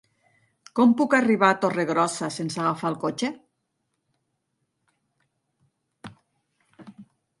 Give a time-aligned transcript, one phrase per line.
[0.77, 3.31] Com puc arribar a Torregrossa sense agafar el cotxe?